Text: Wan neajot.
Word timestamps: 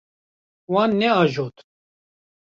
Wan 0.71 0.91
neajot. 0.99 1.57